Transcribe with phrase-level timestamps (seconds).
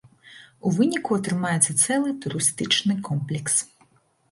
[0.69, 3.55] У выніку атрымаецца цэлы турыстычны комплекс.